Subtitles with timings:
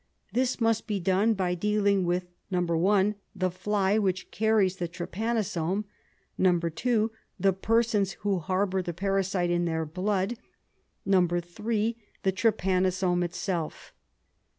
[0.33, 5.85] This must be done by dealing with (1) the fly which carries the trypanosome;
[6.75, 10.39] (2) the persons who harbour the parasite in their blood;
[11.07, 13.93] (3) the trypanosome itself.